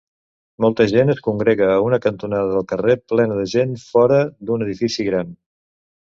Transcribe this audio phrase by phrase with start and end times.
[0.63, 5.09] Molta gent es congrega a una cantonada del carrer plena de gent fora d'un edifici
[5.13, 5.33] gran.